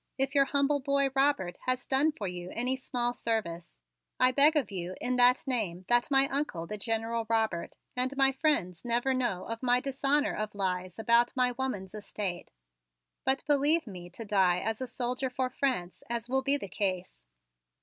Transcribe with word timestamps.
If 0.17 0.33
your 0.33 0.45
humble 0.45 0.79
boy 0.79 1.11
Robert 1.13 1.57
has 1.67 1.85
done 1.85 2.11
for 2.11 2.27
you 2.27 2.49
any 2.55 2.75
small 2.75 3.13
service, 3.13 3.77
I 4.19 4.31
beg 4.31 4.55
of 4.55 4.71
you 4.71 4.95
in 4.99 5.15
that 5.17 5.45
name 5.45 5.85
that 5.89 6.09
my 6.09 6.27
Uncle, 6.29 6.65
the 6.65 6.79
General 6.79 7.27
Robert, 7.29 7.77
and 7.95 8.17
my 8.17 8.31
friends 8.31 8.83
never 8.83 9.13
know 9.13 9.45
of 9.45 9.61
my 9.61 9.79
dishonor 9.79 10.35
of 10.35 10.55
lies 10.55 10.97
about 10.97 11.35
my 11.35 11.51
woman's 11.51 11.93
estate, 11.93 12.49
but 13.25 13.45
believe 13.45 13.85
me 13.85 14.09
to 14.09 14.25
die 14.25 14.57
as 14.57 14.81
a 14.81 14.87
soldier 14.87 15.29
for 15.29 15.51
France 15.51 16.01
as 16.09 16.27
will 16.27 16.41
be 16.41 16.57
the 16.57 16.67
case. 16.67 17.27